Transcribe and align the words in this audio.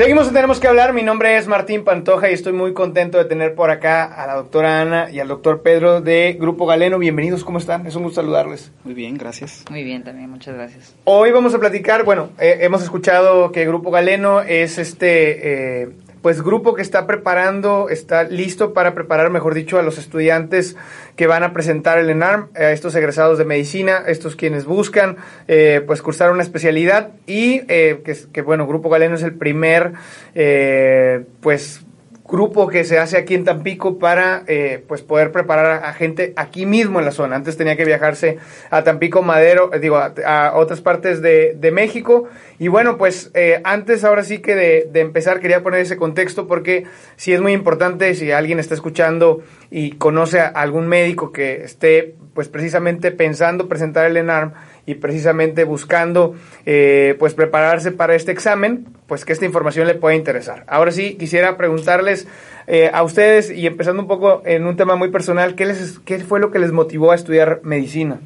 Seguimos 0.00 0.28
en 0.28 0.32
Tenemos 0.32 0.60
que 0.60 0.66
hablar. 0.66 0.94
Mi 0.94 1.02
nombre 1.02 1.36
es 1.36 1.46
Martín 1.46 1.84
Pantoja 1.84 2.30
y 2.30 2.32
estoy 2.32 2.54
muy 2.54 2.72
contento 2.72 3.18
de 3.18 3.26
tener 3.26 3.54
por 3.54 3.70
acá 3.70 4.04
a 4.06 4.26
la 4.26 4.34
doctora 4.34 4.80
Ana 4.80 5.10
y 5.10 5.20
al 5.20 5.28
doctor 5.28 5.60
Pedro 5.60 6.00
de 6.00 6.38
Grupo 6.40 6.64
Galeno. 6.64 6.98
Bienvenidos, 6.98 7.44
¿cómo 7.44 7.58
están? 7.58 7.86
Es 7.86 7.96
un 7.96 8.04
gusto 8.04 8.22
saludarles. 8.22 8.72
Muy 8.82 8.94
bien, 8.94 9.18
gracias. 9.18 9.62
Muy 9.68 9.84
bien, 9.84 10.02
también, 10.02 10.30
muchas 10.30 10.54
gracias. 10.54 10.94
Hoy 11.04 11.32
vamos 11.32 11.52
a 11.52 11.58
platicar, 11.58 12.04
bueno, 12.04 12.30
eh, 12.38 12.60
hemos 12.62 12.82
escuchado 12.82 13.52
que 13.52 13.66
Grupo 13.66 13.90
Galeno 13.90 14.40
es 14.40 14.78
este, 14.78 15.82
eh, 15.82 15.90
pues 16.22 16.42
grupo 16.42 16.74
que 16.74 16.82
está 16.82 17.06
preparando, 17.06 17.88
está 17.88 18.24
listo 18.24 18.72
para 18.74 18.94
preparar, 18.94 19.30
mejor 19.30 19.54
dicho, 19.54 19.78
a 19.78 19.82
los 19.82 19.98
estudiantes 19.98 20.76
que 21.16 21.26
van 21.26 21.42
a 21.42 21.52
presentar 21.52 21.98
el 21.98 22.10
ENARM, 22.10 22.48
a 22.54 22.72
estos 22.72 22.94
egresados 22.94 23.38
de 23.38 23.44
medicina, 23.44 24.02
estos 24.06 24.36
quienes 24.36 24.64
buscan, 24.64 25.16
eh, 25.48 25.82
pues 25.86 26.02
cursar 26.02 26.30
una 26.30 26.42
especialidad 26.42 27.10
y 27.26 27.62
eh, 27.68 28.00
que, 28.04 28.16
que, 28.32 28.42
bueno, 28.42 28.66
Grupo 28.66 28.90
Galeno 28.90 29.14
es 29.14 29.22
el 29.22 29.34
primer, 29.34 29.92
eh, 30.34 31.24
pues 31.40 31.82
grupo 32.30 32.68
que 32.68 32.84
se 32.84 32.98
hace 32.98 33.16
aquí 33.16 33.34
en 33.34 33.44
Tampico 33.44 33.98
para 33.98 34.44
eh, 34.46 34.82
pues 34.86 35.02
poder 35.02 35.32
preparar 35.32 35.84
a 35.84 35.92
gente 35.92 36.32
aquí 36.36 36.66
mismo 36.66 36.98
en 36.98 37.04
la 37.04 37.10
zona. 37.12 37.36
Antes 37.36 37.56
tenía 37.56 37.76
que 37.76 37.84
viajarse 37.84 38.38
a 38.70 38.82
Tampico 38.84 39.22
Madero, 39.22 39.72
eh, 39.74 39.80
digo, 39.80 39.96
a, 39.96 40.14
a, 40.26 40.56
otras 40.56 40.80
partes 40.80 41.20
de, 41.20 41.54
de, 41.58 41.70
México. 41.70 42.28
Y 42.58 42.68
bueno, 42.68 42.96
pues 42.96 43.30
eh, 43.34 43.60
antes 43.64 44.04
ahora 44.04 44.22
sí 44.22 44.38
que 44.38 44.54
de, 44.54 45.00
empezar 45.00 45.40
quería 45.40 45.62
poner 45.62 45.80
ese 45.80 45.96
contexto 45.96 46.46
porque 46.46 46.84
sí 47.16 47.32
es 47.32 47.40
muy 47.40 47.52
importante 47.52 48.14
si 48.14 48.30
alguien 48.32 48.58
está 48.58 48.74
escuchando 48.74 49.42
y 49.70 49.92
conoce 49.92 50.40
a 50.40 50.48
algún 50.48 50.88
médico 50.88 51.32
que 51.32 51.64
esté 51.64 52.14
pues 52.34 52.48
precisamente 52.48 53.10
pensando 53.10 53.68
presentar 53.68 54.06
el 54.06 54.16
ENARM 54.16 54.52
y 54.90 54.96
precisamente 54.96 55.62
buscando 55.62 56.34
eh, 56.66 57.14
pues 57.20 57.34
prepararse 57.34 57.92
para 57.92 58.16
este 58.16 58.32
examen, 58.32 58.88
pues 59.06 59.24
que 59.24 59.32
esta 59.32 59.44
información 59.44 59.86
le 59.86 59.94
pueda 59.94 60.16
interesar. 60.16 60.64
Ahora 60.66 60.90
sí, 60.90 61.14
quisiera 61.16 61.56
preguntarles 61.56 62.26
eh, 62.66 62.90
a 62.92 63.04
ustedes 63.04 63.52
y 63.52 63.68
empezando 63.68 64.02
un 64.02 64.08
poco 64.08 64.42
en 64.44 64.66
un 64.66 64.76
tema 64.76 64.96
muy 64.96 65.10
personal, 65.10 65.54
¿qué, 65.54 65.66
les, 65.66 66.00
¿qué 66.00 66.18
fue 66.18 66.40
lo 66.40 66.50
que 66.50 66.58
les 66.58 66.72
motivó 66.72 67.12
a 67.12 67.14
estudiar 67.14 67.60
medicina? 67.62 68.18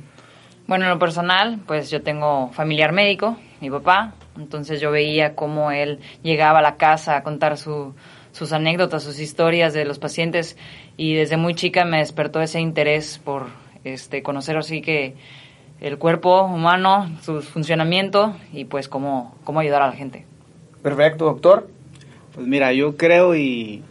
Bueno, 0.67 0.87
en 0.87 0.91
lo 0.91 0.99
personal, 0.99 1.61
pues 1.67 1.91
yo 1.91 2.03
tengo 2.03 2.51
familiar 2.53 2.93
médico, 2.93 3.37
mi 3.61 3.69
papá, 3.69 4.15
entonces 4.39 4.81
yo 4.81 4.91
veía 4.91 5.35
cómo 5.35 5.71
él 5.71 5.99
llegaba 6.23 6.61
a 6.61 6.63
la 6.63 6.77
casa 6.77 7.19
a 7.19 7.23
contar 7.23 7.59
su, 7.59 7.95
sus 8.33 8.55
anécdotas, 8.55 9.03
sus 9.03 9.21
historias 9.21 9.75
de 9.75 9.85
los 9.85 9.99
pacientes 9.99 10.57
y 10.97 11.13
desde 11.13 11.37
muy 11.37 11.55
chica 11.55 11.85
me 11.85 11.99
despertó 11.99 12.41
ese 12.41 12.61
interés 12.61 13.21
por 13.23 13.49
este 13.85 14.23
conocer 14.23 14.57
así 14.57 14.81
que 14.81 15.15
el 15.81 15.99
cuerpo 15.99 16.45
humano, 16.45 17.11
su 17.23 17.43
funcionamiento 17.43 18.35
y 18.53 18.65
pues 18.65 18.89
cómo, 18.89 19.35
cómo 19.45 19.61
ayudar 19.61 19.83
a 19.83 19.89
la 19.89 19.93
gente. 19.93 20.25
Perfecto, 20.83 21.25
doctor. 21.27 21.69
Pues 22.35 22.47
mira, 22.47 22.73
yo 22.73 22.97
creo 22.97 23.37
y 23.37 23.83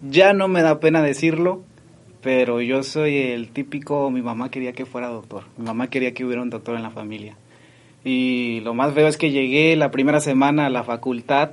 ya 0.00 0.32
no 0.32 0.48
me 0.48 0.62
da 0.62 0.80
pena 0.80 1.02
decirlo, 1.02 1.62
pero 2.22 2.60
yo 2.60 2.82
soy 2.82 3.16
el 3.16 3.48
típico, 3.50 4.10
mi 4.10 4.22
mamá 4.22 4.50
quería 4.50 4.72
que 4.72 4.86
fuera 4.86 5.08
doctor, 5.08 5.44
mi 5.56 5.64
mamá 5.64 5.88
quería 5.88 6.14
que 6.14 6.24
hubiera 6.24 6.42
un 6.42 6.50
doctor 6.50 6.76
en 6.76 6.82
la 6.82 6.90
familia. 6.90 7.36
Y 8.04 8.60
lo 8.60 8.74
más 8.74 8.94
feo 8.94 9.08
es 9.08 9.16
que 9.16 9.30
llegué 9.30 9.74
la 9.76 9.90
primera 9.90 10.20
semana 10.20 10.66
a 10.66 10.70
la 10.70 10.84
facultad 10.84 11.50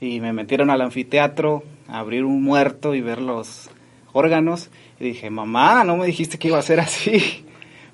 y 0.00 0.20
me 0.20 0.32
metieron 0.32 0.70
al 0.70 0.80
anfiteatro 0.80 1.62
a 1.88 2.00
abrir 2.00 2.24
un 2.24 2.42
muerto 2.42 2.94
y 2.94 3.00
ver 3.00 3.20
los 3.20 3.70
órganos. 4.12 4.70
Y 5.00 5.04
dije, 5.04 5.30
mamá, 5.30 5.84
no 5.84 5.96
me 5.96 6.06
dijiste 6.06 6.38
que 6.38 6.48
iba 6.48 6.58
a 6.58 6.62
ser 6.62 6.80
así. 6.80 7.44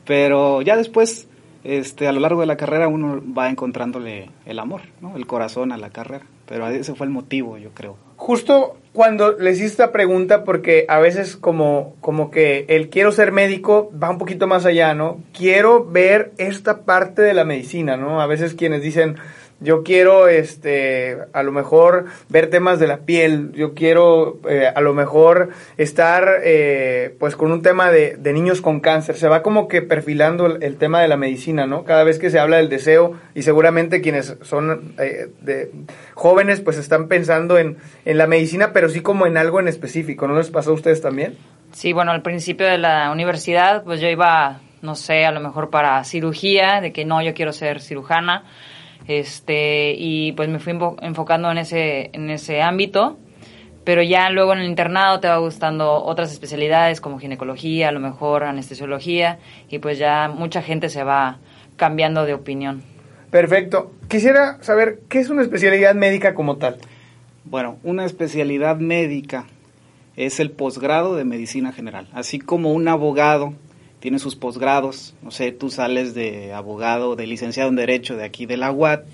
Pero 0.05 0.63
ya 0.63 0.77
después, 0.77 1.29
este, 1.65 2.07
a 2.07 2.13
lo 2.13 2.21
largo 2.21 2.41
de 2.41 2.47
la 2.47 2.57
carrera, 2.57 2.89
uno 2.89 3.23
va 3.37 3.49
encontrándole 3.49 4.31
el 4.47 4.59
amor, 4.59 4.83
¿no? 5.01 5.17
el 5.17 5.27
corazón 5.27 5.73
a 5.73 5.77
la 5.77 5.91
carrera. 5.91 6.27
Pero 6.47 6.69
ese 6.69 6.95
fue 6.95 7.07
el 7.07 7.13
motivo, 7.13 7.57
yo 7.57 7.71
creo. 7.71 7.97
Justo 8.17 8.77
cuando 8.93 9.33
les 9.33 9.57
hice 9.57 9.67
esta 9.67 9.93
pregunta, 9.93 10.45
porque 10.45 10.85
a 10.89 10.99
veces 10.99 11.37
como, 11.37 11.97
como 12.01 12.31
que 12.31 12.65
el 12.69 12.91
quiero 12.91 13.13
ser 13.13 13.33
médico 13.33 13.91
va 14.01 14.11
un 14.11 14.19
poquito 14.19 14.47
más 14.47 14.67
allá, 14.67 14.95
¿no? 14.95 15.21
Quiero 15.37 15.85
ver 15.85 16.33
esta 16.39 16.85
parte 16.85 17.23
de 17.23 17.35
la 17.35 17.45
medicina, 17.45 17.97
¿no? 17.97 18.21
A 18.21 18.27
veces 18.27 18.55
quienes 18.55 18.83
dicen, 18.83 19.17
yo 19.61 19.83
quiero 19.83 20.29
este 20.29 21.19
a 21.33 21.43
lo 21.43 21.53
mejor 21.53 22.07
ver 22.29 22.51
temas 22.51 22.79
de 22.79 22.87
la 22.87 22.99
piel. 22.99 23.53
Yo 23.53 23.75
quiero 23.75 24.41
eh, 24.49 24.71
a 24.75 24.81
lo 24.81 24.95
mejor 24.95 25.51
estar 25.77 26.41
eh, 26.45 27.15
pues 27.19 27.37
con 27.37 27.53
un 27.53 27.63
tema 27.63 27.91
de, 27.91 28.17
de, 28.17 28.33
niños 28.33 28.61
con 28.61 28.81
cáncer. 28.81 29.17
Se 29.17 29.29
va 29.29 29.43
como 29.43 29.69
que 29.69 29.83
perfilando 29.83 30.47
el, 30.47 30.77
tema 30.77 31.01
de 31.01 31.09
la 31.09 31.17
medicina 31.17 31.67
no 31.67 31.85
cada 31.85 32.05
vez 32.05 32.19
que 32.19 32.31
se 32.31 32.39
habla 32.39 32.57
del 32.57 32.69
deseo 32.69 33.15
y 33.35 33.43
seguramente 33.43 34.01
quienes 34.01 34.37
son 34.43 34.95
eh, 34.99 35.29
de 35.41 35.71
jóvenes 36.15 36.61
pues 36.61 36.77
están 36.77 37.09
pensando 37.09 37.59
en, 37.59 37.79
en 38.05 38.19
la 38.19 38.27
medicina 38.27 38.73
pero 38.73 38.89
sí 38.89 39.01
como 39.01 39.27
en 39.27 39.37
algo 39.37 39.61
en 39.61 39.69
específico. 39.69 40.27
No 40.27 40.37
les 40.37 40.51
pasó 40.51 40.71
a 40.71 40.75
ustedes 40.75 41.01
también 41.01 41.37
sí 41.75 41.93
bueno 41.93 42.13
al 42.13 42.23
principio 42.23 42.67
de 42.67 42.79
la 42.79 43.11
universidad 43.11 43.83
pues 43.85 44.01
yo 44.01 44.09
iba 44.09 44.61
no 44.81 44.95
sé 44.95 45.27
a 45.27 45.33
lo 45.33 45.41
mejor 45.41 45.71
para 45.71 46.03
cirugía 46.05 46.81
de 46.81 46.93
que 46.93 47.05
no 47.05 47.21
yo 47.21 47.35
quiero 47.35 47.53
ser 47.53 47.81
cirujana 47.81 48.45
este 49.07 49.95
y 49.97 50.33
pues 50.33 50.49
me 50.49 50.59
fui 50.59 50.79
enfocando 51.03 51.51
en 51.51 51.59
ese 51.59 52.11
en 52.13 52.31
ese 52.31 52.63
ámbito 52.63 53.19
pero 53.85 54.03
ya 54.03 54.31
luego 54.31 54.55
en 54.55 54.61
el 54.61 54.69
internado 54.69 55.21
te 55.21 55.29
va 55.29 55.37
gustando 55.37 56.03
otras 56.03 56.33
especialidades 56.33 57.01
como 57.01 57.19
ginecología 57.19 57.91
a 57.91 57.93
lo 57.93 58.01
mejor 58.01 58.45
anestesiología 58.45 59.39
y 59.69 59.79
pues 59.79 59.99
ya 59.99 60.29
mucha 60.29 60.63
gente 60.63 60.89
se 60.89 61.05
va 61.05 61.39
cambiando 61.77 62.25
de 62.25 62.35
opinión. 62.35 62.83
Perfecto. 63.31 63.93
Quisiera 64.09 64.63
saber 64.63 65.01
qué 65.09 65.19
es 65.19 65.29
una 65.29 65.43
especialidad 65.43 65.95
médica 65.95 66.35
como 66.35 66.57
tal 66.57 66.79
bueno 67.45 67.79
una 67.83 68.05
especialidad 68.05 68.77
médica 68.77 69.45
es 70.17 70.41
el 70.41 70.51
posgrado 70.51 71.15
de 71.17 71.25
medicina 71.25 71.73
general 71.73 72.09
así 72.15 72.39
como 72.39 72.73
un 72.73 72.89
abogado 72.89 73.53
tiene 74.05 74.19
sus 74.19 74.37
posgrados, 74.37 75.15
no 75.23 75.31
sé, 75.31 75.51
tú 75.51 75.71
sales 75.71 76.13
de 76.13 76.53
abogado, 76.53 77.17
de 77.17 77.27
licenciado 77.27 77.71
en 77.71 77.77
Derecho 77.77 78.17
de 78.17 78.25
aquí 78.25 78.45
de 78.45 78.59
la 78.59 78.71
UAT, 78.71 79.07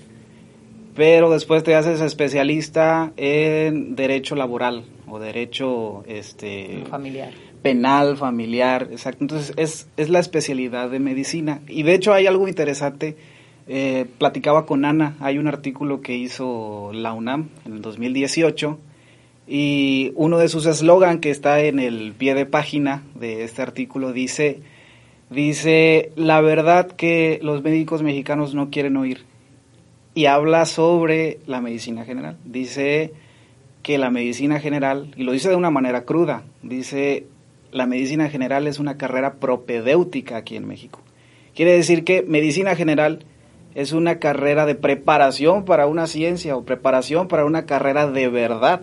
pero 0.93 1.29
después 1.29 1.63
te 1.63 1.75
haces 1.75 2.01
especialista 2.01 3.13
en 3.15 3.95
Derecho 3.95 4.35
Laboral 4.35 4.83
o 5.07 5.17
Derecho 5.17 6.03
este, 6.07 6.83
familiar. 6.89 7.31
penal, 7.61 8.17
familiar, 8.17 8.89
exacto. 8.91 9.23
Entonces 9.23 9.53
es, 9.55 9.87
es 9.95 10.09
la 10.09 10.19
especialidad 10.19 10.89
de 10.89 10.99
medicina. 10.99 11.61
Y 11.69 11.83
de 11.83 11.93
hecho 11.93 12.11
hay 12.11 12.27
algo 12.27 12.49
interesante, 12.49 13.15
eh, 13.69 14.07
platicaba 14.17 14.65
con 14.65 14.83
Ana, 14.83 15.15
hay 15.21 15.37
un 15.37 15.47
artículo 15.47 16.01
que 16.01 16.17
hizo 16.17 16.91
la 16.93 17.13
UNAM 17.13 17.47
en 17.65 17.75
el 17.75 17.81
2018 17.81 18.77
y 19.47 20.11
uno 20.15 20.37
de 20.37 20.49
sus 20.49 20.65
eslogan 20.65 21.21
que 21.21 21.29
está 21.29 21.61
en 21.61 21.79
el 21.79 22.11
pie 22.11 22.35
de 22.35 22.45
página 22.45 23.03
de 23.15 23.45
este 23.45 23.61
artículo 23.61 24.11
dice 24.11 24.59
Dice, 25.31 26.11
la 26.17 26.41
verdad 26.41 26.91
que 26.91 27.39
los 27.41 27.63
médicos 27.63 28.03
mexicanos 28.03 28.53
no 28.53 28.69
quieren 28.69 28.97
oír. 28.97 29.23
Y 30.13 30.25
habla 30.25 30.65
sobre 30.65 31.39
la 31.47 31.61
medicina 31.61 32.03
general. 32.03 32.37
Dice 32.43 33.13
que 33.81 33.97
la 33.97 34.09
medicina 34.09 34.59
general, 34.59 35.13
y 35.15 35.23
lo 35.23 35.31
dice 35.31 35.47
de 35.47 35.55
una 35.55 35.71
manera 35.71 36.03
cruda, 36.03 36.43
dice, 36.63 37.27
la 37.71 37.85
medicina 37.87 38.27
general 38.27 38.67
es 38.67 38.77
una 38.77 38.97
carrera 38.97 39.35
propedéutica 39.35 40.35
aquí 40.35 40.57
en 40.57 40.67
México. 40.67 40.99
Quiere 41.55 41.71
decir 41.71 42.03
que 42.03 42.23
medicina 42.23 42.75
general 42.75 43.23
es 43.73 43.93
una 43.93 44.19
carrera 44.19 44.65
de 44.65 44.75
preparación 44.75 45.63
para 45.63 45.87
una 45.87 46.07
ciencia 46.07 46.57
o 46.57 46.65
preparación 46.65 47.29
para 47.29 47.45
una 47.45 47.65
carrera 47.65 48.11
de 48.11 48.27
verdad. 48.27 48.81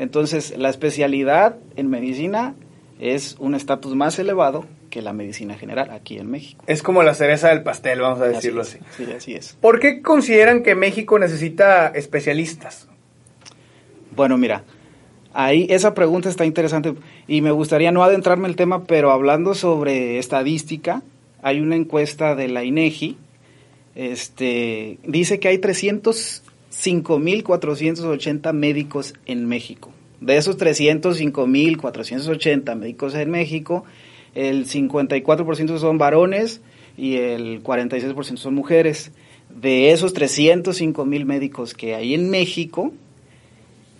Entonces, 0.00 0.52
la 0.58 0.68
especialidad 0.68 1.58
en 1.76 1.90
medicina 1.90 2.56
es 2.98 3.36
un 3.38 3.54
estatus 3.54 3.94
más 3.94 4.18
elevado 4.18 4.66
que 4.90 5.00
la 5.00 5.12
medicina 5.12 5.56
general 5.56 5.90
aquí 5.90 6.18
en 6.18 6.30
México. 6.30 6.64
Es 6.66 6.82
como 6.82 7.02
la 7.02 7.14
cereza 7.14 7.48
del 7.48 7.62
pastel, 7.62 8.00
vamos 8.00 8.20
a 8.20 8.26
decirlo 8.26 8.62
así. 8.62 8.78
así. 8.78 9.04
Sí, 9.04 9.12
así 9.12 9.34
es. 9.34 9.56
¿Por 9.60 9.80
qué 9.80 10.02
consideran 10.02 10.62
que 10.62 10.74
México 10.74 11.18
necesita 11.18 11.88
especialistas? 11.88 12.88
Bueno, 14.14 14.36
mira, 14.36 14.64
ahí 15.32 15.66
esa 15.70 15.94
pregunta 15.94 16.28
está 16.28 16.44
interesante 16.44 16.94
y 17.26 17.40
me 17.40 17.52
gustaría 17.52 17.92
no 17.92 18.02
adentrarme 18.02 18.46
en 18.46 18.50
el 18.50 18.56
tema, 18.56 18.84
pero 18.84 19.12
hablando 19.12 19.54
sobre 19.54 20.18
estadística, 20.18 21.02
hay 21.42 21.60
una 21.60 21.76
encuesta 21.76 22.34
de 22.34 22.48
la 22.48 22.64
INEGI, 22.64 23.16
este, 23.94 24.98
dice 25.04 25.38
que 25.40 25.48
hay 25.48 25.56
305.480 25.58 28.52
médicos 28.52 29.14
en 29.26 29.46
México. 29.46 29.92
De 30.20 30.36
esos 30.36 30.58
305.480 30.58 32.76
médicos 32.76 33.14
en 33.14 33.30
México, 33.30 33.84
el 34.34 34.66
54% 34.66 35.78
son 35.78 35.98
varones 35.98 36.60
y 36.96 37.16
el 37.16 37.62
46% 37.62 38.36
son 38.36 38.54
mujeres. 38.54 39.12
De 39.48 39.90
esos 39.90 40.14
305.000 40.14 41.24
médicos 41.24 41.74
que 41.74 41.94
hay 41.94 42.14
en 42.14 42.30
México, 42.30 42.92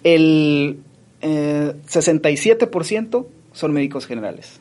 el 0.04 0.78
eh, 1.22 1.74
67% 1.88 3.26
son 3.52 3.72
médicos 3.72 4.06
generales 4.06 4.60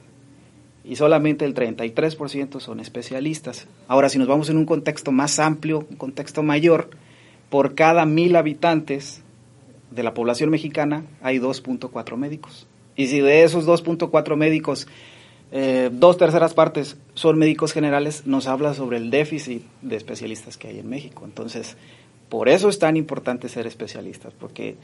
y 0.84 0.96
solamente 0.96 1.46
el 1.46 1.54
33% 1.54 2.60
son 2.60 2.80
especialistas. 2.80 3.68
Ahora, 3.88 4.10
si 4.10 4.18
nos 4.18 4.28
vamos 4.28 4.50
en 4.50 4.58
un 4.58 4.66
contexto 4.66 5.12
más 5.12 5.38
amplio, 5.38 5.86
un 5.88 5.98
contexto 5.98 6.42
mayor, 6.42 6.90
por 7.52 7.76
cada 7.76 8.06
mil 8.06 8.36
habitantes 8.36 9.22
de 9.92 10.02
la 10.02 10.16
población 10.16 10.50
mexicana 10.50 11.04
hay 11.22 11.38
2.4 11.38 12.18
médicos. 12.18 12.68
Y 12.96 13.08
si 13.08 13.20
de 13.20 13.44
esos 13.44 13.68
2.4 13.68 14.36
médicos, 14.36 14.88
eh, 15.52 15.90
dos 15.92 16.18
terceras 16.18 16.54
partes 16.54 16.98
son 17.16 17.38
médicos 17.38 17.74
generales, 17.74 18.26
nos 18.26 18.48
habla 18.48 18.74
sobre 18.74 18.98
el 18.98 19.10
déficit 19.10 19.64
de 19.82 19.96
especialistas 19.96 20.58
que 20.58 20.68
hay 20.68 20.80
en 20.80 20.90
México. 20.90 21.24
Entonces, 21.26 21.76
por 22.30 22.50
eso 22.50 22.70
es 22.70 22.78
tan 22.78 22.96
importante 22.98 23.50
ser 23.50 23.66
especialistas, 23.66 24.34
porque 24.40 24.76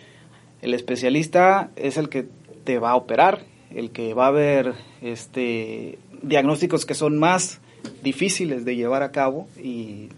el 0.62 0.74
especialista 0.74 1.70
es 1.76 1.98
el 1.98 2.10
que 2.10 2.28
te 2.64 2.80
va 2.80 2.92
a 2.92 2.96
operar, 2.96 3.44
el 3.70 3.92
que 3.92 4.14
va 4.14 4.28
a 4.28 4.32
ver 4.32 4.74
este, 5.02 6.00
diagnósticos 6.24 6.86
que 6.86 6.96
son 6.96 7.20
más 7.20 7.60
difíciles 8.02 8.66
de 8.66 8.76
llevar 8.76 9.04
a 9.04 9.12
cabo 9.12 9.48
y 9.62 10.10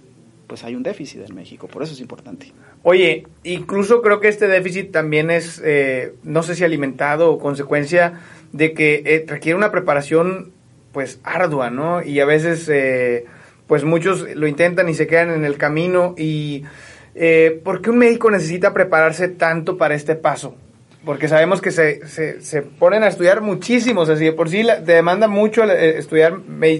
pues 0.47 0.63
hay 0.63 0.75
un 0.75 0.83
déficit 0.83 1.21
en 1.27 1.35
México, 1.35 1.67
por 1.67 1.83
eso 1.83 1.93
es 1.93 1.99
importante. 1.99 2.53
Oye, 2.83 3.27
incluso 3.43 4.01
creo 4.01 4.19
que 4.19 4.29
este 4.29 4.47
déficit 4.47 4.91
también 4.91 5.29
es, 5.29 5.61
eh, 5.63 6.13
no 6.23 6.41
sé 6.41 6.55
si 6.55 6.63
alimentado 6.63 7.31
o 7.31 7.37
consecuencia 7.37 8.21
de 8.53 8.73
que 8.73 9.03
eh, 9.05 9.25
requiere 9.27 9.57
una 9.57 9.71
preparación 9.71 10.51
pues 10.93 11.19
ardua, 11.23 11.69
¿no? 11.69 12.01
Y 12.01 12.21
a 12.21 12.25
veces 12.25 12.67
eh, 12.69 13.25
pues 13.67 13.83
muchos 13.83 14.27
lo 14.35 14.47
intentan 14.47 14.89
y 14.89 14.93
se 14.93 15.05
quedan 15.05 15.31
en 15.31 15.43
el 15.43 15.57
camino 15.57 16.15
y 16.17 16.63
¿por 17.63 17.81
qué 17.81 17.89
un 17.89 17.97
médico 17.97 18.31
necesita 18.31 18.73
prepararse 18.73 19.27
tanto 19.27 19.77
para 19.77 19.95
este 19.95 20.15
paso? 20.15 20.55
porque 21.03 21.29
sabemos 21.29 21.61
que 21.61 21.71
se, 21.71 22.05
se, 22.05 22.61
ponen 22.61 23.01
a 23.01 23.07
estudiar 23.07 23.39
muchísimos, 23.39 24.09
así 24.09 24.25
de 24.25 24.33
por 24.33 24.49
sí 24.49 24.67
te 24.85 24.91
demanda 24.91 25.29
mucho 25.29 25.63
estudiar, 25.63 26.33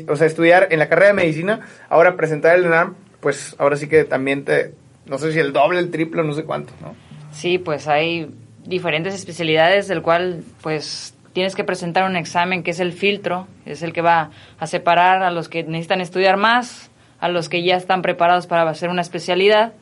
o 0.10 0.16
sea, 0.18 0.28
estudiar 0.28 0.68
en 0.70 0.80
la 0.80 0.90
carrera 0.90 1.08
de 1.08 1.14
medicina, 1.14 1.62
ahora 1.88 2.18
presentar 2.18 2.58
el 2.58 2.66
ENARM, 2.66 2.96
pues 3.28 3.58
ahora 3.60 3.76
sí 3.76 3.90
que 3.90 4.06
también 4.06 4.46
te, 4.46 4.74
no 5.06 5.18
sé 5.18 5.34
si 5.34 5.40
el 5.40 5.52
doble, 5.52 5.80
el 5.80 5.92
triple, 5.92 6.24
no 6.24 6.32
sé 6.32 6.46
cuánto, 6.46 6.72
¿no? 6.80 6.96
Sí, 7.34 7.58
pues 7.58 7.90
hay 7.90 8.32
diferentes 8.64 9.14
especialidades 9.14 9.90
del 9.90 10.02
cual 10.02 10.46
pues 10.62 11.14
tienes 11.34 11.54
que 11.54 11.66
presentar 11.66 12.10
un 12.10 12.16
examen 12.16 12.64
que 12.64 12.72
es 12.72 12.80
el 12.80 12.94
filtro, 12.94 13.46
es 13.66 13.84
el 13.84 13.92
que 13.92 14.00
va 14.00 14.32
a 14.60 14.66
separar 14.66 15.24
a 15.24 15.32
los 15.32 15.50
que 15.50 15.64
necesitan 15.64 16.00
estudiar 16.00 16.38
más, 16.38 16.90
a 17.20 17.28
los 17.28 17.50
que 17.50 17.64
ya 17.64 17.76
están 17.76 18.02
preparados 18.02 18.48
para 18.48 18.64
hacer 18.70 18.88
una 18.88 19.02
especialidad. 19.02 19.74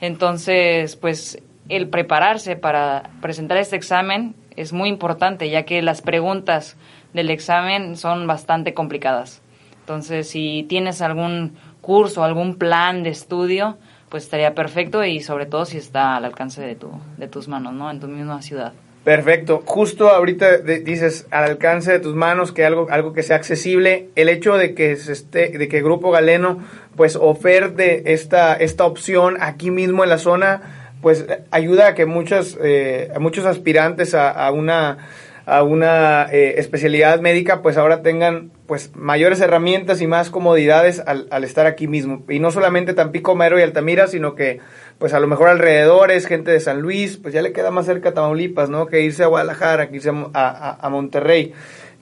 Entonces, 0.00 0.96
pues 0.96 1.40
el 1.68 1.86
prepararse 1.86 2.56
para 2.56 3.10
presentar 3.20 3.58
este 3.58 3.76
examen 3.76 4.34
es 4.56 4.72
muy 4.72 4.88
importante, 4.88 5.48
ya 5.50 5.62
que 5.62 5.82
las 5.82 6.02
preguntas 6.02 6.76
del 7.12 7.30
examen 7.30 7.96
son 7.96 8.26
bastante 8.26 8.74
complicadas. 8.74 9.40
Entonces, 9.82 10.28
si 10.28 10.64
tienes 10.68 11.00
algún 11.00 11.54
curso, 11.82 12.24
algún 12.24 12.56
plan 12.56 13.02
de 13.02 13.10
estudio, 13.10 13.76
pues 14.08 14.24
estaría 14.24 14.54
perfecto 14.54 15.04
y 15.04 15.20
sobre 15.20 15.44
todo 15.44 15.66
si 15.66 15.76
está 15.76 16.16
al 16.16 16.24
alcance 16.24 16.62
de, 16.62 16.74
tu, 16.74 16.90
de 17.18 17.28
tus 17.28 17.48
manos, 17.48 17.74
¿no? 17.74 17.90
En 17.90 18.00
tu 18.00 18.08
misma 18.08 18.40
ciudad. 18.40 18.72
Perfecto. 19.04 19.62
Justo 19.66 20.08
ahorita 20.08 20.58
dices 20.58 21.26
al 21.30 21.44
alcance 21.44 21.92
de 21.92 21.98
tus 21.98 22.14
manos 22.14 22.52
que 22.52 22.64
algo 22.64 22.86
algo 22.88 23.12
que 23.12 23.22
sea 23.22 23.36
accesible. 23.36 24.08
El 24.14 24.28
hecho 24.30 24.56
de 24.56 24.74
que 24.74 24.96
se 24.96 25.12
esté, 25.12 25.58
de 25.58 25.68
que 25.68 25.82
Grupo 25.82 26.10
Galeno 26.10 26.60
pues 26.96 27.16
oferte 27.16 28.12
esta 28.12 28.54
esta 28.54 28.86
opción 28.86 29.36
aquí 29.40 29.72
mismo 29.72 30.04
en 30.04 30.10
la 30.10 30.18
zona 30.18 30.82
pues 31.02 31.26
ayuda 31.50 31.88
a 31.88 31.94
que 31.94 32.06
muchos, 32.06 32.56
eh, 32.62 33.12
muchos 33.18 33.44
aspirantes 33.44 34.14
a, 34.14 34.50
una, 34.52 34.98
a 35.44 35.62
una 35.62 36.28
eh, 36.30 36.54
especialidad 36.58 37.20
médica 37.20 37.62
pues 37.62 37.76
ahora 37.76 38.02
tengan 38.02 38.52
pues 38.66 38.94
mayores 38.94 39.40
herramientas 39.40 40.00
y 40.00 40.06
más 40.06 40.30
comodidades 40.30 41.00
al, 41.00 41.44
estar 41.44 41.66
aquí 41.66 41.88
mismo. 41.88 42.24
Y 42.28 42.38
no 42.38 42.50
solamente 42.50 42.94
Tampico, 42.94 43.34
Mero 43.34 43.58
y 43.58 43.62
Altamira, 43.62 44.06
sino 44.06 44.34
que 44.34 44.60
pues 44.98 45.12
a 45.14 45.20
lo 45.20 45.26
mejor 45.26 45.48
alrededores, 45.48 46.26
gente 46.26 46.50
de 46.50 46.60
San 46.60 46.80
Luis, 46.80 47.16
pues 47.16 47.34
ya 47.34 47.42
le 47.42 47.52
queda 47.52 47.70
más 47.70 47.86
cerca 47.86 48.10
a 48.10 48.14
Tamaulipas, 48.14 48.70
¿no? 48.70 48.86
Que 48.86 49.02
irse 49.02 49.24
a 49.24 49.26
Guadalajara, 49.26 49.88
que 49.88 49.96
irse 49.96 50.10
a, 50.32 50.78
a, 50.80 50.88
Monterrey. 50.88 51.52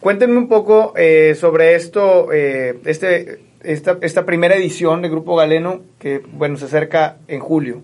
Cuéntenme 0.01 0.37
un 0.37 0.49
poco 0.49 0.93
eh, 0.97 1.35
sobre 1.35 1.75
esto, 1.75 2.31
este, 2.33 3.41
esta, 3.63 3.99
esta 4.03 4.27
primera 4.27 4.55
edición 4.55 5.03
de 5.03 5.09
Grupo 5.09 5.35
Galeno, 5.37 5.81
que 5.99 6.23
bueno, 6.33 6.57
se 6.57 6.67
acerca 6.67 7.17
en 7.27 7.41
julio. 7.41 7.83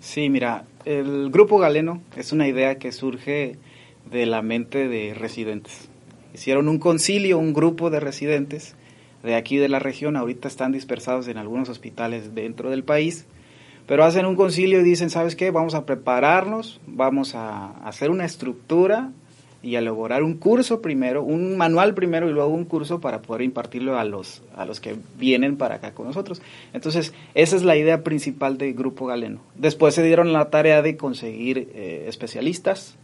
Sí, 0.00 0.28
mira, 0.28 0.64
el 0.84 1.30
Grupo 1.30 1.58
Galeno 1.58 2.02
es 2.16 2.32
una 2.32 2.46
idea 2.46 2.78
que 2.78 2.92
surge 2.92 3.56
de 4.10 4.26
la 4.26 4.42
mente 4.42 4.88
de 4.88 5.14
residentes. 5.14 5.88
Hicieron 6.34 6.68
un 6.68 6.78
concilio, 6.78 7.38
un 7.38 7.52
grupo 7.52 7.90
de 7.90 8.00
residentes 8.00 8.74
de 9.22 9.34
aquí 9.34 9.56
de 9.56 9.68
la 9.68 9.78
región, 9.78 10.16
ahorita 10.16 10.48
están 10.48 10.72
dispersados 10.72 11.28
en 11.28 11.38
algunos 11.38 11.68
hospitales 11.68 12.34
dentro 12.34 12.70
del 12.70 12.82
país, 12.82 13.26
pero 13.86 14.04
hacen 14.04 14.26
un 14.26 14.36
concilio 14.36 14.80
y 14.80 14.84
dicen, 14.84 15.10
¿sabes 15.10 15.36
qué? 15.36 15.50
Vamos 15.50 15.74
a 15.74 15.86
prepararnos, 15.86 16.80
vamos 16.86 17.34
a 17.34 17.70
hacer 17.86 18.10
una 18.10 18.24
estructura 18.24 19.12
y 19.62 19.76
elaborar 19.76 20.24
un 20.24 20.34
curso 20.34 20.82
primero, 20.82 21.22
un 21.22 21.56
manual 21.56 21.94
primero 21.94 22.28
y 22.28 22.32
luego 22.32 22.52
un 22.52 22.64
curso 22.64 23.00
para 23.00 23.22
poder 23.22 23.42
impartirlo 23.42 23.96
a 23.96 24.04
los, 24.04 24.42
a 24.56 24.64
los 24.64 24.80
que 24.80 24.96
vienen 25.18 25.56
para 25.56 25.76
acá 25.76 25.94
con 25.94 26.06
nosotros. 26.06 26.42
Entonces, 26.72 27.14
esa 27.34 27.56
es 27.56 27.62
la 27.62 27.76
idea 27.76 28.02
principal 28.02 28.58
del 28.58 28.74
Grupo 28.74 29.06
Galeno. 29.06 29.40
Después 29.54 29.94
se 29.94 30.02
dieron 30.02 30.32
la 30.32 30.50
tarea 30.50 30.82
de 30.82 30.96
conseguir 30.96 31.70
eh, 31.74 32.06
especialistas, 32.08 32.96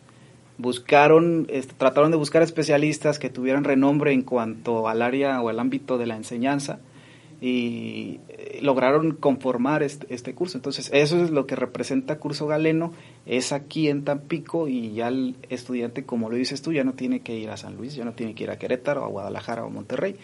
buscaron, 0.59 1.47
este, 1.49 1.75
trataron 1.75 2.11
de 2.11 2.17
buscar 2.17 2.43
especialistas 2.43 3.19
que 3.19 3.31
tuvieran 3.31 3.65
renombre 3.65 4.13
en 4.13 4.23
cuanto 4.23 4.89
al 4.89 5.03
área 5.03 5.41
o 5.41 5.49
al 5.49 5.61
ámbito 5.61 5.97
de 5.99 6.07
la 6.07 6.17
enseñanza 6.17 6.81
y 7.41 8.19
eh, 8.29 8.59
lograron 8.63 9.13
conformar 9.13 9.85
este, 9.85 10.13
este, 10.13 10.35
curso. 10.35 10.59
Entonces, 10.59 10.91
eso 10.93 11.23
es 11.23 11.31
lo 11.31 11.47
que 11.47 11.55
representa 11.55 12.19
Curso 12.19 12.49
Galeno, 12.49 12.93
es 13.27 13.53
aquí 13.53 13.89
en 13.89 14.05
Tampico 14.05 14.67
y 14.67 14.93
ya 14.93 15.09
el 15.09 15.37
estudiante, 15.49 16.05
como 16.05 16.31
lo 16.31 16.37
dices 16.37 16.63
tú, 16.63 16.73
ya 16.73 16.83
no 16.83 16.95
tiene 16.95 17.21
que 17.21 17.37
ir 17.37 17.51
a 17.51 17.57
San 17.57 17.77
Luis, 17.77 17.95
ya 17.95 18.05
no 18.05 18.13
tiene 18.13 18.35
que 18.35 18.45
ir 18.45 18.51
a 18.51 18.59
Querétaro, 18.59 19.05
a 19.05 19.09
Guadalajara 19.09 19.63
o 19.65 19.69
a 19.69 19.71
Monterrey. 19.71 20.17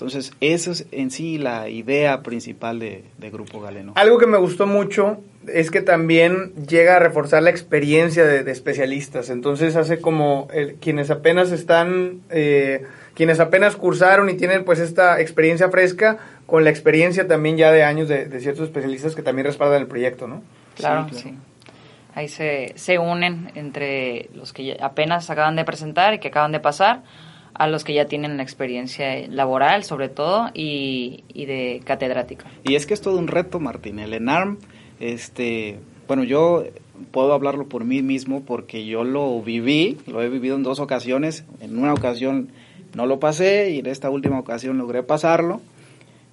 Entonces, 0.00 0.32
eso 0.40 0.72
es 0.72 0.86
en 0.92 1.10
sí 1.10 1.36
la 1.36 1.68
idea 1.68 2.22
principal 2.22 2.78
de, 2.78 3.04
Grupo 3.30 3.60
Galeno. 3.60 3.92
Algo 3.96 4.16
que 4.16 4.26
me 4.26 4.38
gustó 4.38 4.66
mucho 4.66 5.18
es 5.46 5.70
que 5.70 5.82
también 5.82 6.54
llega 6.66 6.96
a 6.96 6.98
reforzar 7.00 7.42
la 7.42 7.50
experiencia 7.50 8.24
de, 8.24 8.50
especialistas. 8.50 9.28
Entonces, 9.28 9.76
hace 9.76 10.00
como 10.00 10.48
quienes 10.80 11.10
apenas 11.10 11.52
están... 11.52 12.22
Eh, 12.30 12.86
quienes 13.12 13.40
apenas 13.40 13.76
cursaron 13.76 14.30
y 14.30 14.34
tienen 14.34 14.64
pues 14.64 14.78
esta 14.78 15.20
experiencia 15.20 15.68
fresca, 15.68 16.16
con 16.46 16.64
la 16.64 16.70
experiencia 16.70 17.28
también 17.28 17.58
ya 17.58 17.70
de 17.70 17.84
años 17.84 18.08
de, 18.08 18.40
ciertos 18.40 18.68
especialistas 18.68 19.14
que 19.14 19.20
también 19.20 19.44
respaldan 19.44 19.82
el 19.82 19.86
proyecto, 19.88 20.26
¿no? 20.26 20.42
Claro, 20.76 21.08
sí. 21.12 21.34
Ahí 22.14 22.28
se, 22.28 22.72
se 22.76 22.98
unen 22.98 23.50
entre 23.54 24.30
los 24.32 24.54
que 24.54 24.78
apenas 24.80 25.28
acaban 25.28 25.56
de 25.56 25.66
presentar 25.66 26.14
y 26.14 26.20
que 26.20 26.28
acaban 26.28 26.52
de 26.52 26.60
pasar 26.60 27.02
a 27.60 27.66
los 27.66 27.84
que 27.84 27.92
ya 27.92 28.06
tienen 28.06 28.38
la 28.38 28.42
experiencia 28.42 29.28
laboral, 29.28 29.84
sobre 29.84 30.08
todo, 30.08 30.48
y, 30.54 31.24
y 31.28 31.44
de 31.44 31.82
catedrática. 31.84 32.46
Y 32.64 32.74
es 32.74 32.86
que 32.86 32.94
es 32.94 33.02
todo 33.02 33.18
un 33.18 33.28
reto, 33.28 33.60
Martín. 33.60 33.98
El 33.98 34.14
ENARM, 34.14 34.56
este, 34.98 35.78
bueno, 36.08 36.24
yo 36.24 36.64
puedo 37.10 37.34
hablarlo 37.34 37.68
por 37.68 37.84
mí 37.84 38.00
mismo 38.00 38.44
porque 38.46 38.86
yo 38.86 39.04
lo 39.04 39.42
viví, 39.42 39.98
lo 40.06 40.22
he 40.22 40.30
vivido 40.30 40.56
en 40.56 40.62
dos 40.62 40.80
ocasiones. 40.80 41.44
En 41.60 41.78
una 41.78 41.92
ocasión 41.92 42.48
no 42.94 43.04
lo 43.04 43.20
pasé 43.20 43.72
y 43.72 43.80
en 43.80 43.86
esta 43.86 44.08
última 44.08 44.38
ocasión 44.38 44.78
logré 44.78 45.02
pasarlo. 45.02 45.60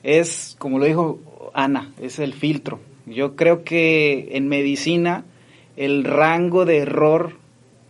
Es, 0.03 0.55
como 0.57 0.79
lo 0.79 0.86
dijo 0.86 1.19
Ana, 1.53 1.91
es 2.01 2.19
el 2.19 2.36
filtro. 2.36 2.79
Yo 3.05 3.36
creo 3.36 3.65
que 3.65 4.29
en 4.31 4.48
medicina 4.48 5.25
el 5.75 6.05
rango 6.05 6.63
de 6.63 6.77
error, 6.77 7.34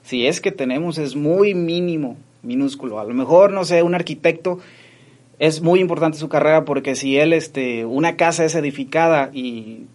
si 0.02 0.26
es 0.26 0.42
que 0.42 0.52
tenemos, 0.52 0.98
es 0.98 1.16
muy 1.16 1.54
mínimo. 1.54 2.18
Minúsculo. 2.44 3.00
A 3.00 3.06
lo 3.06 3.14
mejor, 3.14 3.52
no 3.52 3.66
sé, 3.66 3.84
un 3.84 3.96
arquitecto 3.96 4.60
es 5.40 5.62
muy 5.62 5.80
importante 5.80 6.18
su 6.18 6.30
carrera 6.30 6.66
porque 6.66 6.96
si 6.96 7.18
él, 7.18 7.34
este, 7.34 7.86
una 7.86 8.16
casa 8.16 8.46
es 8.46 8.56
edificada 8.56 9.30
y 9.34 9.86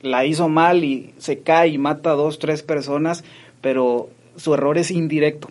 la 0.00 0.24
hizo 0.24 0.48
mal 0.48 0.84
y 0.84 1.12
se 1.18 1.40
cae 1.40 1.68
y 1.68 1.78
mata 1.78 2.12
a 2.12 2.14
dos, 2.14 2.38
tres 2.38 2.62
personas, 2.62 3.24
pero 3.60 4.08
su 4.36 4.54
error 4.54 4.78
es 4.78 4.90
indirecto. 4.90 5.48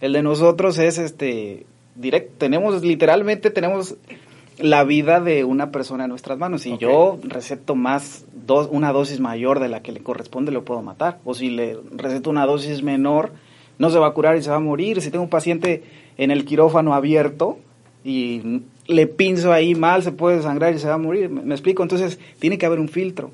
El 0.00 0.12
de 0.14 0.22
nosotros 0.22 0.78
es 0.78 0.98
este 0.98 1.66
directo. 1.94 2.32
Tenemos, 2.38 2.82
literalmente, 2.82 3.50
tenemos 3.50 3.96
la 4.58 4.84
vida 4.84 5.20
de 5.20 5.44
una 5.44 5.70
persona 5.70 6.04
en 6.04 6.10
nuestras 6.10 6.38
manos. 6.38 6.62
Si 6.62 6.76
yo 6.78 7.18
receto 7.22 7.74
más, 7.74 8.24
dos, 8.46 8.68
una 8.70 8.92
dosis 8.92 9.20
mayor 9.20 9.60
de 9.60 9.68
la 9.68 9.82
que 9.82 9.92
le 9.92 10.00
corresponde, 10.00 10.52
lo 10.52 10.64
puedo 10.64 10.82
matar. 10.82 11.18
O 11.24 11.34
si 11.34 11.50
le 11.50 11.78
receto 11.92 12.30
una 12.30 12.46
dosis 12.46 12.82
menor, 12.82 13.32
no 13.80 13.88
se 13.88 13.98
va 13.98 14.08
a 14.08 14.10
curar 14.10 14.36
y 14.36 14.42
se 14.42 14.50
va 14.50 14.56
a 14.56 14.60
morir. 14.60 15.00
Si 15.00 15.10
tengo 15.10 15.24
un 15.24 15.30
paciente 15.30 15.82
en 16.18 16.30
el 16.30 16.44
quirófano 16.44 16.92
abierto 16.92 17.58
y 18.04 18.60
le 18.86 19.06
pinzo 19.06 19.54
ahí 19.54 19.74
mal, 19.74 20.02
se 20.02 20.12
puede 20.12 20.42
sangrar 20.42 20.74
y 20.74 20.78
se 20.78 20.86
va 20.86 20.94
a 20.94 20.98
morir. 20.98 21.30
¿Me, 21.30 21.54
explico? 21.54 21.82
Entonces, 21.82 22.18
tiene 22.38 22.58
que 22.58 22.66
haber 22.66 22.78
un 22.78 22.90
filtro. 22.90 23.30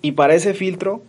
Y 0.00 0.12
para 0.12 0.36
ese 0.36 0.54
filtro, 0.54 1.02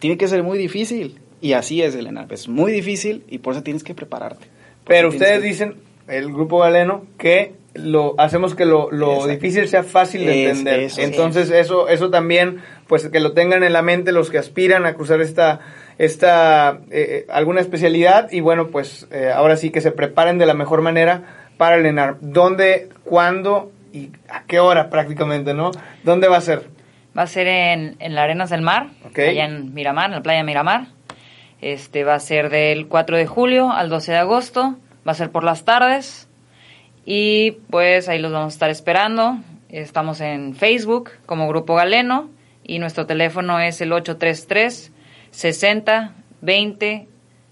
tiene 0.00 0.18
que 0.18 0.26
ser 0.26 0.42
muy 0.42 0.58
difícil. 0.58 1.20
Y 1.40 1.52
así 1.52 1.80
es, 1.80 1.94
Elena. 1.94 2.26
Es 2.28 2.48
muy 2.48 2.72
difícil 2.72 3.22
y 3.28 3.38
por 3.38 3.54
eso 3.54 3.62
tienes 3.62 3.84
que 3.84 3.94
prepararte. 3.94 4.48
Pero 4.84 5.10
ustedes 5.10 5.40
dicen, 5.40 5.76
el 6.08 6.32
grupo 6.32 6.58
galeno, 6.58 7.06
que 7.18 7.52
lo 7.74 8.16
hacemos 8.18 8.56
que 8.56 8.64
lo, 8.64 8.90
lo 8.90 9.28
difícil 9.28 9.68
sea 9.68 9.84
fácil 9.84 10.26
de 10.26 10.50
entender. 10.50 10.90
Entonces 10.98 11.50
eso 11.50 11.88
eso 11.88 12.10
también 12.10 12.58
pues 12.86 13.08
que 13.08 13.20
lo 13.20 13.32
tengan 13.32 13.62
en 13.62 13.72
la 13.72 13.80
mente 13.80 14.12
los 14.12 14.28
que 14.28 14.38
aspiran 14.38 14.84
a 14.84 14.94
cruzar 14.94 15.22
esta 15.22 15.60
esta 16.04 16.80
eh, 16.90 17.26
alguna 17.28 17.60
especialidad 17.60 18.32
y 18.32 18.40
bueno 18.40 18.68
pues 18.68 19.06
eh, 19.12 19.30
ahora 19.32 19.56
sí 19.56 19.70
que 19.70 19.80
se 19.80 19.92
preparen 19.92 20.36
de 20.36 20.46
la 20.46 20.54
mejor 20.54 20.82
manera 20.82 21.22
para 21.58 21.76
el 21.76 21.86
ENAR. 21.86 22.16
¿Dónde, 22.20 22.88
cuándo 23.04 23.70
y 23.92 24.10
a 24.28 24.42
qué 24.42 24.58
hora 24.58 24.90
prácticamente, 24.90 25.54
no? 25.54 25.70
¿Dónde 26.02 26.26
va 26.26 26.38
a 26.38 26.40
ser? 26.40 26.68
Va 27.16 27.22
a 27.22 27.26
ser 27.28 27.46
en, 27.46 27.94
en 28.00 28.14
las 28.16 28.24
Arenas 28.24 28.50
del 28.50 28.62
Mar, 28.62 28.88
allá 29.16 29.44
en 29.44 29.74
Miramar, 29.74 30.06
en 30.06 30.16
la 30.16 30.22
playa 30.22 30.42
Miramar. 30.42 30.86
Este 31.60 32.02
va 32.02 32.14
a 32.14 32.20
ser 32.20 32.50
del 32.50 32.88
4 32.88 33.16
de 33.16 33.26
julio 33.26 33.70
al 33.70 33.88
12 33.88 34.10
de 34.10 34.18
agosto. 34.18 34.76
Va 35.06 35.12
a 35.12 35.14
ser 35.14 35.30
por 35.30 35.44
las 35.44 35.64
tardes. 35.64 36.28
Y 37.04 37.52
pues 37.70 38.08
ahí 38.08 38.18
los 38.18 38.32
vamos 38.32 38.54
a 38.54 38.56
estar 38.56 38.70
esperando. 38.70 39.38
Estamos 39.68 40.20
en 40.20 40.56
Facebook 40.56 41.10
como 41.26 41.46
Grupo 41.46 41.76
Galeno 41.76 42.28
y 42.64 42.80
nuestro 42.80 43.06
teléfono 43.06 43.60
es 43.60 43.80
el 43.80 43.92
833 43.92 44.91
60 45.32 46.14
20 46.40 47.08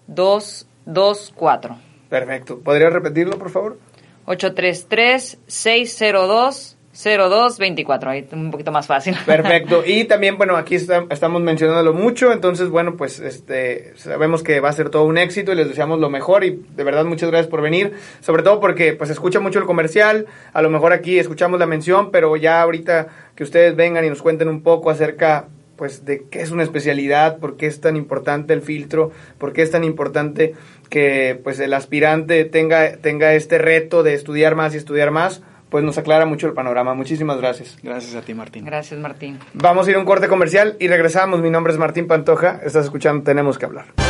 224. 0.06 1.76
Perfecto. 2.08 2.60
¿Podría 2.60 2.90
repetirlo, 2.90 3.38
por 3.38 3.50
favor? 3.50 3.78
833 4.26 5.38
602 5.46 6.76
0224, 6.92 8.10
ahí 8.10 8.28
un 8.32 8.50
poquito 8.50 8.72
más 8.72 8.86
fácil. 8.86 9.16
Perfecto. 9.26 9.82
Y 9.86 10.04
también, 10.04 10.36
bueno, 10.36 10.56
aquí 10.56 10.74
estamos 10.74 11.40
mencionándolo 11.40 11.94
mucho, 11.94 12.32
entonces, 12.32 12.68
bueno, 12.68 12.96
pues 12.96 13.20
este 13.20 13.92
sabemos 13.96 14.42
que 14.42 14.60
va 14.60 14.70
a 14.70 14.72
ser 14.72 14.90
todo 14.90 15.04
un 15.04 15.16
éxito 15.16 15.52
y 15.52 15.54
les 15.54 15.68
deseamos 15.68 16.00
lo 16.00 16.10
mejor 16.10 16.42
y 16.44 16.62
de 16.74 16.84
verdad 16.84 17.04
muchas 17.04 17.30
gracias 17.30 17.48
por 17.48 17.62
venir, 17.62 17.94
sobre 18.20 18.42
todo 18.42 18.58
porque 18.58 18.92
pues 18.94 19.08
escucha 19.08 19.38
mucho 19.38 19.60
el 19.60 19.66
comercial, 19.66 20.26
a 20.52 20.62
lo 20.62 20.70
mejor 20.70 20.92
aquí 20.92 21.18
escuchamos 21.18 21.60
la 21.60 21.66
mención, 21.66 22.10
pero 22.10 22.34
ya 22.36 22.60
ahorita 22.60 23.06
que 23.36 23.44
ustedes 23.44 23.76
vengan 23.76 24.04
y 24.04 24.08
nos 24.08 24.20
cuenten 24.20 24.48
un 24.48 24.62
poco 24.62 24.90
acerca 24.90 25.46
pues 25.80 26.04
de 26.04 26.24
qué 26.30 26.42
es 26.42 26.50
una 26.50 26.62
especialidad, 26.62 27.38
por 27.38 27.56
qué 27.56 27.64
es 27.64 27.80
tan 27.80 27.96
importante 27.96 28.52
el 28.52 28.60
filtro, 28.60 29.12
por 29.38 29.54
qué 29.54 29.62
es 29.62 29.70
tan 29.70 29.82
importante 29.82 30.52
que 30.90 31.40
pues 31.42 31.58
el 31.58 31.72
aspirante 31.72 32.44
tenga 32.44 32.98
tenga 32.98 33.32
este 33.32 33.56
reto 33.56 34.02
de 34.02 34.12
estudiar 34.12 34.56
más 34.56 34.74
y 34.74 34.76
estudiar 34.76 35.10
más 35.10 35.40
pues 35.70 35.82
nos 35.82 35.96
aclara 35.96 36.26
mucho 36.26 36.46
el 36.46 36.52
panorama. 36.52 36.92
Muchísimas 36.92 37.38
gracias. 37.38 37.78
Gracias 37.82 38.14
a 38.14 38.20
ti, 38.20 38.34
Martín. 38.34 38.66
Gracias, 38.66 39.00
Martín. 39.00 39.38
Vamos 39.54 39.86
a 39.86 39.90
ir 39.90 39.96
a 39.96 40.00
un 40.00 40.04
corte 40.04 40.28
comercial 40.28 40.76
y 40.80 40.88
regresamos. 40.88 41.40
Mi 41.40 41.48
nombre 41.48 41.72
es 41.72 41.78
Martín 41.78 42.06
Pantoja. 42.06 42.60
Estás 42.62 42.84
escuchando 42.84 43.22
Tenemos 43.22 43.56
que 43.56 43.64
hablar. 43.64 44.09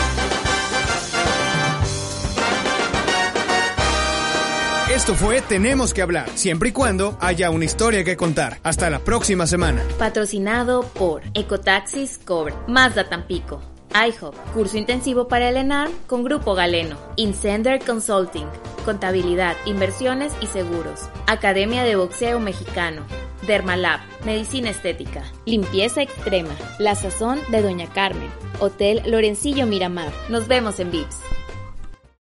Esto 5.10 5.24
fue 5.24 5.40
Tenemos 5.40 5.92
que 5.92 6.02
hablar, 6.02 6.28
siempre 6.36 6.68
y 6.68 6.72
cuando 6.72 7.18
haya 7.20 7.50
una 7.50 7.64
historia 7.64 8.04
que 8.04 8.16
contar. 8.16 8.60
Hasta 8.62 8.88
la 8.90 9.00
próxima 9.00 9.44
semana. 9.48 9.82
Patrocinado 9.98 10.84
por 10.84 11.22
Ecotaxis 11.34 12.16
Cobre, 12.16 12.54
Mazda 12.68 13.08
Tampico, 13.08 13.60
IHOP, 13.92 14.36
curso 14.54 14.78
intensivo 14.78 15.26
para 15.26 15.48
el 15.48 15.56
ENAR 15.56 15.90
con 16.06 16.22
Grupo 16.22 16.54
Galeno, 16.54 16.96
Incender 17.16 17.80
Consulting, 17.80 18.46
contabilidad, 18.84 19.56
inversiones 19.66 20.32
y 20.40 20.46
seguros, 20.46 21.00
Academia 21.26 21.82
de 21.82 21.96
Boxeo 21.96 22.38
Mexicano, 22.38 23.02
Dermalab, 23.48 23.98
Medicina 24.24 24.70
Estética, 24.70 25.24
Limpieza 25.44 26.02
Extrema, 26.02 26.54
La 26.78 26.94
Sazón 26.94 27.40
de 27.48 27.62
Doña 27.62 27.92
Carmen, 27.92 28.30
Hotel 28.60 29.02
Lorencillo 29.06 29.66
Miramar. 29.66 30.12
Nos 30.28 30.46
vemos 30.46 30.78
en 30.78 30.92
VIPS. 30.92 31.16